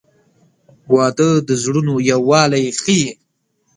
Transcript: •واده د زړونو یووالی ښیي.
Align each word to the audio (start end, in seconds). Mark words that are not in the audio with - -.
•واده 0.95 1.29
د 1.47 1.49
زړونو 1.63 1.93
یووالی 2.11 2.65
ښیي. 2.81 3.09